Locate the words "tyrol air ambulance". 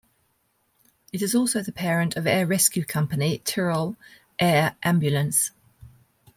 3.37-5.51